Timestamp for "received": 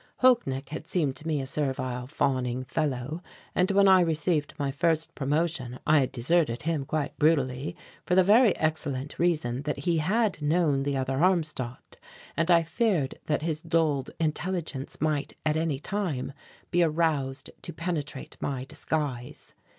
4.01-4.55